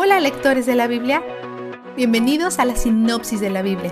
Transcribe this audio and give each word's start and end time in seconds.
Hola 0.00 0.20
lectores 0.20 0.64
de 0.64 0.76
la 0.76 0.86
Biblia, 0.86 1.24
bienvenidos 1.96 2.60
a 2.60 2.64
la 2.64 2.76
sinopsis 2.76 3.40
de 3.40 3.50
la 3.50 3.62
Biblia. 3.62 3.90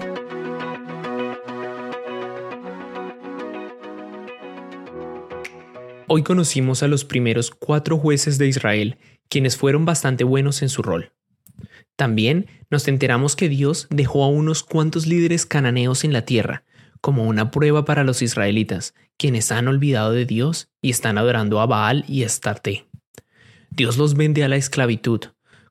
Hoy 6.06 6.22
conocimos 6.22 6.84
a 6.84 6.86
los 6.86 7.04
primeros 7.04 7.50
cuatro 7.50 7.98
jueces 7.98 8.38
de 8.38 8.46
Israel, 8.46 8.98
quienes 9.28 9.56
fueron 9.56 9.84
bastante 9.84 10.22
buenos 10.22 10.62
en 10.62 10.68
su 10.68 10.82
rol. 10.82 11.10
También 11.96 12.46
nos 12.70 12.86
enteramos 12.86 13.34
que 13.34 13.48
Dios 13.48 13.88
dejó 13.90 14.22
a 14.22 14.28
unos 14.28 14.62
cuantos 14.62 15.08
líderes 15.08 15.44
cananeos 15.44 16.04
en 16.04 16.12
la 16.12 16.24
tierra, 16.24 16.62
como 17.00 17.24
una 17.24 17.50
prueba 17.50 17.84
para 17.84 18.04
los 18.04 18.22
israelitas, 18.22 18.94
quienes 19.16 19.50
han 19.50 19.66
olvidado 19.66 20.12
de 20.12 20.24
Dios 20.24 20.68
y 20.80 20.90
están 20.90 21.18
adorando 21.18 21.60
a 21.60 21.66
Baal 21.66 22.04
y 22.06 22.22
Astarte. 22.22 22.86
Dios 23.70 23.96
los 23.96 24.14
vende 24.14 24.44
a 24.44 24.48
la 24.48 24.54
esclavitud, 24.54 25.22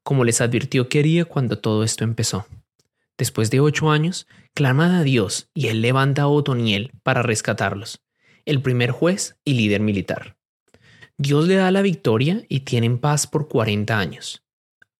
como 0.06 0.24
les 0.24 0.40
advirtió 0.40 0.88
que 0.88 1.00
haría 1.00 1.26
cuando 1.26 1.58
todo 1.58 1.84
esto 1.84 2.04
empezó. 2.04 2.46
Después 3.18 3.50
de 3.50 3.60
ocho 3.60 3.90
años, 3.90 4.28
claman 4.54 4.92
a 4.92 5.02
Dios 5.04 5.50
y 5.56 5.68
él 5.68 5.82
levanta 5.82 6.22
a 6.22 6.28
Otoniel 6.28 6.92
para 7.02 7.24
rescatarlos, 7.24 8.04
el 8.46 8.62
primer 8.62 8.92
juez 8.92 9.36
y 9.44 9.56
líder 9.56 9.82
militar. 9.82 10.38
Dios 11.18 11.48
le 11.48 11.56
da 11.56 11.72
la 11.72 11.82
victoria 11.82 12.44
y 12.48 12.60
tienen 12.60 13.00
paz 13.00 13.26
por 13.26 13.48
40 13.48 13.98
años, 13.98 14.44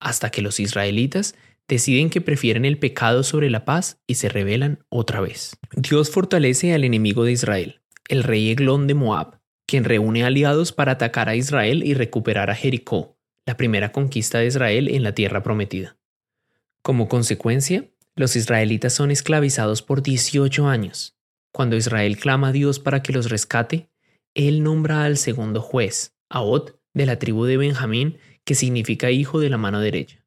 hasta 0.00 0.30
que 0.30 0.42
los 0.42 0.58
israelitas 0.58 1.36
deciden 1.68 2.10
que 2.10 2.20
prefieren 2.20 2.64
el 2.64 2.78
pecado 2.78 3.22
sobre 3.22 3.48
la 3.48 3.64
paz 3.64 4.00
y 4.08 4.14
se 4.16 4.28
rebelan 4.28 4.84
otra 4.88 5.20
vez. 5.20 5.56
Dios 5.76 6.10
fortalece 6.10 6.74
al 6.74 6.82
enemigo 6.82 7.22
de 7.22 7.30
Israel, 7.30 7.80
el 8.08 8.24
rey 8.24 8.50
Eglón 8.50 8.88
de 8.88 8.94
Moab, 8.94 9.38
quien 9.68 9.84
reúne 9.84 10.24
aliados 10.24 10.72
para 10.72 10.92
atacar 10.92 11.28
a 11.28 11.36
Israel 11.36 11.84
y 11.84 11.94
recuperar 11.94 12.50
a 12.50 12.56
Jericó, 12.56 13.15
la 13.46 13.56
primera 13.56 13.92
conquista 13.92 14.38
de 14.38 14.46
Israel 14.46 14.88
en 14.88 15.04
la 15.04 15.12
tierra 15.12 15.42
prometida. 15.42 15.96
Como 16.82 17.08
consecuencia, 17.08 17.88
los 18.16 18.34
israelitas 18.34 18.92
son 18.92 19.10
esclavizados 19.10 19.82
por 19.82 20.02
18 20.02 20.68
años. 20.68 21.16
Cuando 21.52 21.76
Israel 21.76 22.18
clama 22.18 22.48
a 22.48 22.52
Dios 22.52 22.80
para 22.80 23.02
que 23.02 23.12
los 23.12 23.30
rescate, 23.30 23.88
él 24.34 24.62
nombra 24.62 25.04
al 25.04 25.16
segundo 25.16 25.62
juez, 25.62 26.14
Aot, 26.28 26.78
de 26.92 27.06
la 27.06 27.18
tribu 27.18 27.44
de 27.44 27.56
Benjamín, 27.56 28.18
que 28.44 28.54
significa 28.54 29.10
hijo 29.10 29.40
de 29.40 29.48
la 29.48 29.58
mano 29.58 29.80
derecha. 29.80 30.24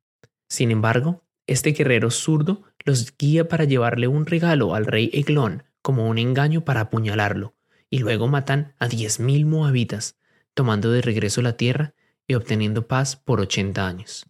Sin 0.48 0.72
embargo, 0.72 1.24
este 1.46 1.72
guerrero 1.72 2.12
zurdo 2.12 2.64
los 2.86 3.16
guía 3.18 3.48
para 3.48 3.66
llevarle 3.66 4.08
un 4.08 4.26
regalo 4.26 4.76
al 4.76 4.86
rey 4.86 5.10
Eglón 5.14 5.64
como 5.82 6.08
un 6.08 6.18
engaño 6.18 6.64
para 6.64 6.82
apuñalarlo, 6.82 7.56
y 7.90 8.00
luego 8.00 8.28
matan 8.28 8.74
a 8.80 8.88
10.000 8.88 9.46
moabitas, 9.46 10.18
tomando 10.54 10.92
de 10.92 11.02
regreso 11.02 11.42
la 11.42 11.58
tierra 11.58 11.94
y 12.30 12.36
obteniendo 12.36 12.88
paz 12.88 13.18
por 13.18 13.42
80 13.42 13.86
años. 13.86 14.26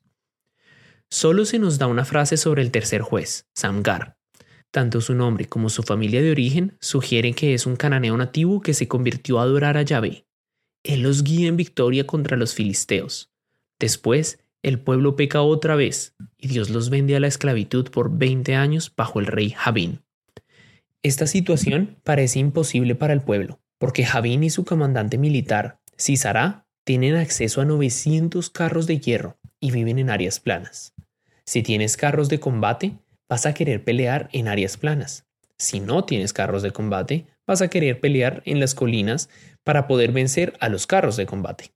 Solo 1.12 1.44
se 1.44 1.60
nos 1.60 1.78
da 1.78 1.88
una 1.88 2.06
frase 2.06 2.38
sobre 2.38 2.62
el 2.62 2.72
tercer 2.72 3.02
juez, 3.02 3.48
Samgar. 3.54 4.18
Tanto 4.72 5.02
su 5.02 5.14
nombre 5.14 5.50
como 5.50 5.70
su 5.70 5.84
familia 5.84 6.22
de 6.22 6.32
origen 6.32 6.78
sugieren 6.80 7.34
que 7.34 7.54
es 7.54 7.66
un 7.66 7.76
cananeo 7.76 8.16
nativo 8.16 8.62
que 8.62 8.74
se 8.74 8.88
convirtió 8.88 9.40
a 9.40 9.44
adorar 9.44 9.78
a 9.78 9.82
Yahvé. 9.82 10.26
Él 10.84 11.02
los 11.02 11.24
guía 11.24 11.50
en 11.50 11.58
victoria 11.58 12.08
contra 12.08 12.38
los 12.38 12.54
filisteos. 12.54 13.32
Después, 13.80 14.40
el 14.64 14.80
pueblo 14.80 15.18
peca 15.18 15.42
otra 15.42 15.76
vez 15.76 16.16
y 16.38 16.48
Dios 16.48 16.70
los 16.70 16.90
vende 16.90 17.18
a 17.18 17.20
la 17.20 17.28
esclavitud 17.28 17.90
por 17.90 18.18
20 18.18 18.56
años 18.56 18.94
bajo 18.96 19.20
el 19.20 19.26
rey 19.26 19.50
Javín. 19.50 20.04
Esta 21.04 21.28
situación 21.28 21.98
parece 22.04 22.40
imposible 22.40 22.96
para 22.96 23.14
el 23.14 23.22
pueblo, 23.22 23.60
porque 23.78 24.06
Javín 24.06 24.44
y 24.44 24.50
su 24.50 24.64
comandante 24.64 25.18
militar, 25.18 25.80
Cisará, 25.98 26.69
tienen 26.90 27.18
acceso 27.18 27.62
a 27.62 27.66
900 27.66 28.50
carros 28.50 28.88
de 28.88 29.00
hierro 29.00 29.38
y 29.60 29.70
viven 29.70 30.00
en 30.00 30.10
áreas 30.10 30.40
planas. 30.40 30.96
Si 31.46 31.62
tienes 31.62 31.98
carros 31.98 32.30
de 32.30 32.40
combate, 32.40 32.98
vas 33.30 33.46
a 33.46 33.54
querer 33.54 33.84
pelear 33.84 34.28
en 34.34 34.48
áreas 34.48 34.76
planas. 34.76 35.28
Si 35.60 35.80
no 35.82 36.04
tienes 36.06 36.34
carros 36.34 36.64
de 36.64 36.72
combate, 36.72 37.28
vas 37.46 37.62
a 37.62 37.68
querer 37.68 38.00
pelear 38.00 38.42
en 38.46 38.60
las 38.60 38.74
colinas 38.74 39.30
para 39.64 39.86
poder 39.86 40.12
vencer 40.14 40.58
a 40.60 40.68
los 40.68 40.88
carros 40.88 41.16
de 41.16 41.28
combate. 41.28 41.76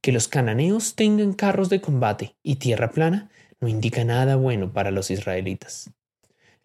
Que 0.00 0.12
los 0.12 0.28
cananeos 0.28 0.94
tengan 0.94 1.34
carros 1.34 1.68
de 1.68 1.82
combate 1.82 2.34
y 2.42 2.56
tierra 2.56 2.90
plana 2.90 3.28
no 3.60 3.68
indica 3.68 4.02
nada 4.04 4.36
bueno 4.36 4.72
para 4.72 4.90
los 4.90 5.10
israelitas. 5.10 5.90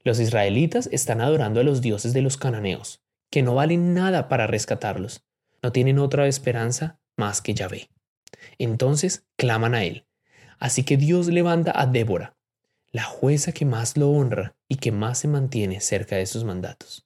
Los 0.06 0.22
israelitas 0.22 0.88
están 0.94 1.20
adorando 1.20 1.60
a 1.60 1.64
los 1.64 1.82
dioses 1.82 2.14
de 2.14 2.22
los 2.22 2.38
cananeos, 2.38 3.02
que 3.30 3.44
no 3.44 3.56
valen 3.56 3.94
nada 3.94 4.30
para 4.30 4.48
rescatarlos. 4.48 5.26
No 5.62 5.74
tienen 5.74 6.00
otra 6.00 6.28
esperanza 6.28 7.02
más 7.18 7.41
que 7.41 7.53
Yahvé. 7.53 7.90
Entonces 8.57 9.25
claman 9.35 9.75
a 9.75 9.84
él. 9.84 10.06
Así 10.59 10.84
que 10.84 10.97
Dios 10.97 11.28
levanta 11.28 11.74
a 11.75 11.85
Débora, 11.85 12.35
la 12.91 13.03
jueza 13.03 13.51
que 13.51 13.66
más 13.66 13.97
lo 13.97 14.09
honra 14.12 14.56
y 14.68 14.75
que 14.75 14.91
más 14.91 15.19
se 15.19 15.28
mantiene 15.28 15.81
cerca 15.81 16.16
de 16.16 16.25
sus 16.25 16.44
mandatos. 16.44 17.06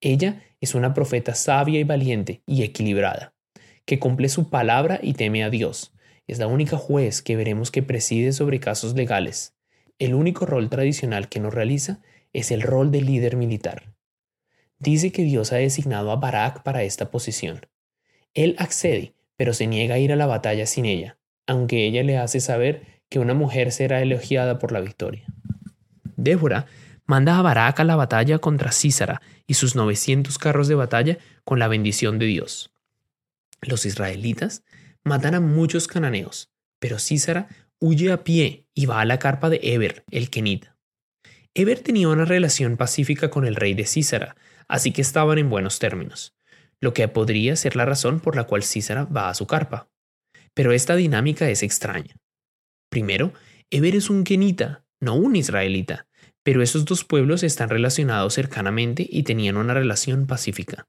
Ella 0.00 0.42
es 0.60 0.74
una 0.74 0.92
profeta 0.92 1.34
sabia 1.34 1.78
y 1.78 1.84
valiente 1.84 2.42
y 2.46 2.62
equilibrada, 2.62 3.34
que 3.84 3.98
cumple 3.98 4.28
su 4.28 4.50
palabra 4.50 4.98
y 5.02 5.14
teme 5.14 5.44
a 5.44 5.50
Dios. 5.50 5.92
Es 6.26 6.38
la 6.38 6.46
única 6.46 6.76
juez 6.76 7.22
que 7.22 7.36
veremos 7.36 7.70
que 7.70 7.82
preside 7.82 8.32
sobre 8.32 8.60
casos 8.60 8.94
legales. 8.94 9.54
El 9.98 10.14
único 10.14 10.46
rol 10.46 10.68
tradicional 10.70 11.28
que 11.28 11.40
no 11.40 11.50
realiza 11.50 12.00
es 12.32 12.50
el 12.50 12.62
rol 12.62 12.90
de 12.90 13.02
líder 13.02 13.36
militar. 13.36 13.94
Dice 14.78 15.12
que 15.12 15.22
Dios 15.22 15.52
ha 15.52 15.56
designado 15.56 16.10
a 16.10 16.16
Barak 16.16 16.62
para 16.62 16.82
esta 16.82 17.10
posición. 17.10 17.66
Él 18.34 18.56
accede, 18.58 19.14
pero 19.36 19.54
se 19.54 19.66
niega 19.66 19.94
a 19.94 19.98
ir 19.98 20.12
a 20.12 20.16
la 20.16 20.26
batalla 20.26 20.66
sin 20.66 20.84
ella, 20.84 21.18
aunque 21.46 21.86
ella 21.86 22.02
le 22.02 22.18
hace 22.18 22.40
saber 22.40 23.02
que 23.08 23.20
una 23.20 23.34
mujer 23.34 23.70
será 23.70 24.02
elogiada 24.02 24.58
por 24.58 24.72
la 24.72 24.80
victoria. 24.80 25.24
Débora 26.16 26.66
manda 27.06 27.38
a 27.38 27.42
Barak 27.42 27.80
a 27.80 27.84
la 27.84 27.96
batalla 27.96 28.38
contra 28.38 28.72
Císara 28.72 29.20
y 29.46 29.54
sus 29.54 29.76
900 29.76 30.36
carros 30.38 30.68
de 30.68 30.74
batalla 30.74 31.18
con 31.44 31.58
la 31.58 31.68
bendición 31.68 32.18
de 32.18 32.26
Dios. 32.26 32.72
Los 33.62 33.86
israelitas 33.86 34.64
matan 35.04 35.34
a 35.34 35.40
muchos 35.40 35.86
cananeos, 35.86 36.50
pero 36.78 36.98
Císara 36.98 37.48
huye 37.78 38.10
a 38.10 38.24
pie 38.24 38.66
y 38.74 38.86
va 38.86 39.00
a 39.00 39.04
la 39.04 39.18
carpa 39.18 39.48
de 39.48 39.60
Eber, 39.62 40.04
el 40.10 40.30
kenita. 40.30 40.76
Eber 41.54 41.80
tenía 41.80 42.08
una 42.08 42.24
relación 42.24 42.76
pacífica 42.76 43.30
con 43.30 43.46
el 43.46 43.54
rey 43.54 43.74
de 43.74 43.86
Císara, 43.86 44.34
así 44.66 44.90
que 44.90 45.02
estaban 45.02 45.38
en 45.38 45.50
buenos 45.50 45.78
términos 45.78 46.33
lo 46.84 46.94
que 46.94 47.08
podría 47.08 47.56
ser 47.56 47.74
la 47.74 47.86
razón 47.86 48.20
por 48.20 48.36
la 48.36 48.44
cual 48.44 48.62
Císara 48.62 49.04
va 49.04 49.28
a 49.28 49.34
su 49.34 49.46
carpa. 49.46 49.88
Pero 50.54 50.70
esta 50.72 50.94
dinámica 50.94 51.48
es 51.48 51.62
extraña. 51.62 52.14
Primero, 52.90 53.32
Eber 53.70 53.96
es 53.96 54.10
un 54.10 54.22
kenita, 54.22 54.84
no 55.00 55.14
un 55.14 55.34
israelita, 55.34 56.06
pero 56.44 56.62
esos 56.62 56.84
dos 56.84 57.02
pueblos 57.04 57.42
están 57.42 57.70
relacionados 57.70 58.34
cercanamente 58.34 59.06
y 59.10 59.22
tenían 59.22 59.56
una 59.56 59.74
relación 59.74 60.26
pacífica. 60.26 60.86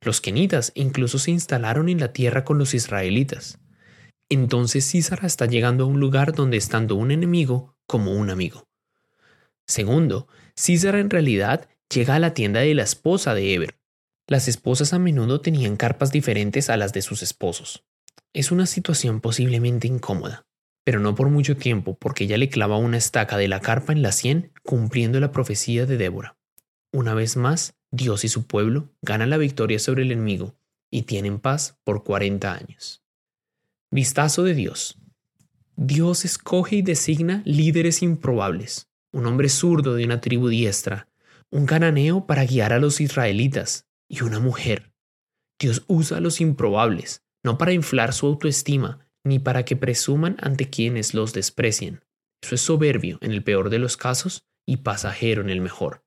Los 0.00 0.20
kenitas 0.20 0.72
incluso 0.74 1.18
se 1.18 1.30
instalaron 1.30 1.88
en 1.88 2.00
la 2.00 2.12
tierra 2.12 2.44
con 2.44 2.58
los 2.58 2.74
israelitas. 2.74 3.60
Entonces 4.28 4.90
Císara 4.90 5.26
está 5.26 5.46
llegando 5.46 5.84
a 5.84 5.86
un 5.86 6.00
lugar 6.00 6.32
donde 6.32 6.56
estando 6.56 6.96
un 6.96 7.12
enemigo 7.12 7.76
como 7.86 8.12
un 8.12 8.28
amigo. 8.28 8.68
Segundo, 9.68 10.26
Císara 10.58 10.98
en 10.98 11.10
realidad 11.10 11.68
llega 11.88 12.16
a 12.16 12.18
la 12.18 12.34
tienda 12.34 12.60
de 12.60 12.74
la 12.74 12.82
esposa 12.82 13.34
de 13.34 13.54
Eber, 13.54 13.77
las 14.28 14.46
esposas 14.46 14.92
a 14.92 14.98
menudo 14.98 15.40
tenían 15.40 15.76
carpas 15.76 16.12
diferentes 16.12 16.68
a 16.68 16.76
las 16.76 16.92
de 16.92 17.00
sus 17.00 17.22
esposos. 17.22 17.84
Es 18.34 18.52
una 18.52 18.66
situación 18.66 19.22
posiblemente 19.22 19.88
incómoda, 19.88 20.46
pero 20.84 21.00
no 21.00 21.14
por 21.14 21.30
mucho 21.30 21.56
tiempo 21.56 21.96
porque 21.98 22.24
ella 22.24 22.36
le 22.36 22.50
clava 22.50 22.76
una 22.76 22.98
estaca 22.98 23.38
de 23.38 23.48
la 23.48 23.60
carpa 23.60 23.94
en 23.94 24.02
la 24.02 24.12
sien 24.12 24.52
cumpliendo 24.62 25.18
la 25.18 25.32
profecía 25.32 25.86
de 25.86 25.96
Débora. 25.96 26.36
Una 26.92 27.14
vez 27.14 27.38
más, 27.38 27.74
Dios 27.90 28.22
y 28.24 28.28
su 28.28 28.46
pueblo 28.46 28.90
ganan 29.00 29.30
la 29.30 29.38
victoria 29.38 29.78
sobre 29.78 30.02
el 30.02 30.12
enemigo 30.12 30.54
y 30.90 31.02
tienen 31.02 31.38
paz 31.38 31.78
por 31.82 32.04
40 32.04 32.52
años. 32.52 33.02
Vistazo 33.90 34.42
de 34.42 34.54
Dios. 34.54 34.98
Dios 35.76 36.26
escoge 36.26 36.76
y 36.76 36.82
designa 36.82 37.40
líderes 37.46 38.02
improbables, 38.02 38.88
un 39.10 39.24
hombre 39.24 39.48
zurdo 39.48 39.94
de 39.94 40.04
una 40.04 40.20
tribu 40.20 40.48
diestra, 40.48 41.08
un 41.50 41.64
cananeo 41.64 42.26
para 42.26 42.44
guiar 42.44 42.74
a 42.74 42.78
los 42.78 43.00
israelitas, 43.00 43.87
y 44.08 44.22
una 44.22 44.40
mujer. 44.40 44.92
Dios 45.60 45.84
usa 45.86 46.20
los 46.20 46.40
improbables, 46.40 47.24
no 47.44 47.58
para 47.58 47.72
inflar 47.72 48.12
su 48.12 48.26
autoestima, 48.26 49.06
ni 49.24 49.38
para 49.38 49.64
que 49.64 49.76
presuman 49.76 50.36
ante 50.40 50.70
quienes 50.70 51.14
los 51.14 51.32
desprecian. 51.32 52.04
Eso 52.42 52.54
es 52.54 52.60
soberbio 52.60 53.18
en 53.20 53.32
el 53.32 53.42
peor 53.42 53.70
de 53.70 53.78
los 53.78 53.96
casos 53.96 54.44
y 54.66 54.78
pasajero 54.78 55.42
en 55.42 55.50
el 55.50 55.60
mejor. 55.60 56.04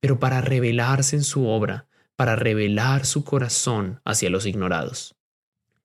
Pero 0.00 0.18
para 0.18 0.40
revelarse 0.40 1.16
en 1.16 1.24
su 1.24 1.46
obra, 1.46 1.88
para 2.16 2.36
revelar 2.36 3.06
su 3.06 3.24
corazón 3.24 4.00
hacia 4.04 4.30
los 4.30 4.46
ignorados. 4.46 5.16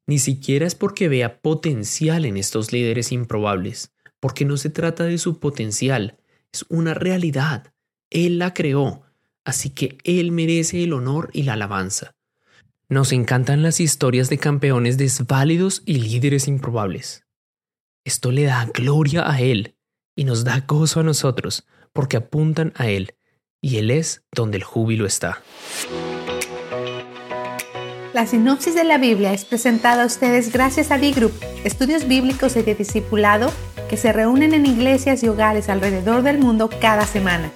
Ni 0.06 0.20
siquiera 0.20 0.66
es 0.66 0.76
porque 0.76 1.08
vea 1.08 1.42
potencial 1.42 2.26
en 2.26 2.38
estos 2.38 2.72
líderes 2.72 3.12
improbables, 3.12 3.94
porque 4.20 4.46
no 4.46 4.58
se 4.58 4.70
trata 4.70 5.04
de 5.04 5.18
su 5.18 5.40
potencial, 5.40 6.18
es 6.52 6.66
una 6.70 6.94
realidad. 6.94 7.74
Él 8.10 8.40
la 8.40 8.54
creó 8.54 9.04
así 9.48 9.70
que 9.70 9.98
Él 10.04 10.34
merece 10.34 10.84
el 10.84 10.92
honor 10.92 11.30
y 11.32 11.44
la 11.44 11.54
alabanza. 11.54 12.12
Nos 12.90 13.14
encantan 13.14 13.64
las 13.64 13.80
historias 13.80 14.30
de 14.30 14.38
campeones 14.38 14.98
desválidos 14.98 15.84
y 15.86 16.00
líderes 16.00 16.50
improbables. 16.50 17.24
Esto 18.04 18.34
le 18.34 18.44
da 18.44 18.66
gloria 18.74 19.32
a 19.32 19.40
Él, 19.40 19.78
y 20.18 20.26
nos 20.26 20.44
da 20.44 20.66
gozo 20.68 21.00
a 21.00 21.04
nosotros 21.04 21.66
porque 21.94 22.18
apuntan 22.18 22.74
a 22.76 22.90
Él, 22.90 23.16
y 23.62 23.78
Él 23.78 23.90
es 23.90 24.22
donde 24.36 24.58
el 24.58 24.66
júbilo 24.66 25.06
está. 25.06 25.42
La 28.14 28.28
sinopsis 28.28 28.76
de 28.76 28.84
la 28.84 28.98
Biblia 28.98 29.32
es 29.32 29.46
presentada 29.46 30.04
a 30.04 30.08
ustedes 30.08 30.52
gracias 30.52 30.92
a 30.92 30.98
D-Group, 30.98 31.32
estudios 31.64 32.06
bíblicos 32.06 32.58
y 32.58 32.64
de 32.64 32.76
discipulado 32.76 33.50
que 33.90 33.96
se 33.96 34.12
reúnen 34.12 34.54
en 34.54 34.66
iglesias 34.66 35.24
y 35.24 35.30
hogares 35.30 35.70
alrededor 35.70 36.22
del 36.24 36.38
mundo 36.38 36.70
cada 36.82 37.06
semana. 37.06 37.54